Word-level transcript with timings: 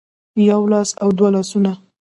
يو 0.49 0.61
لاس 0.71 0.89
او 1.03 1.09
دوه 1.17 1.29
لاسونه 1.35 1.73